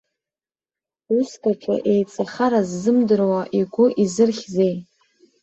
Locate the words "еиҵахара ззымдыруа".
1.91-3.41